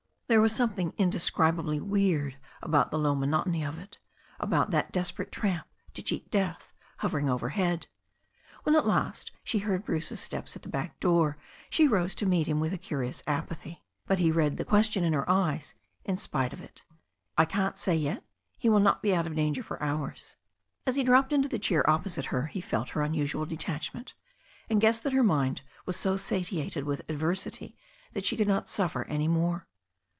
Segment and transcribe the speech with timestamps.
[0.27, 3.97] There was something indescribably weird about the low monotony of it,
[4.39, 7.87] about that desperate tramp to cheat death hovering overhead.
[8.63, 11.37] When, at last, she heard Bruce's steps at the back door,
[11.69, 13.83] she rose to meet him with a curious apathy.
[14.05, 15.73] But he read the question in her eyes
[16.05, 16.85] in spite of it.
[17.37, 18.23] "I can't say yet.
[18.57, 20.37] He will not be out of danger for hours."
[20.87, 24.13] As he dropped into the chair opposite her he felt her unusual detachment,
[24.69, 27.75] and guessed that her mind was so satiated with adversity
[28.13, 29.67] that she could not suffer any more.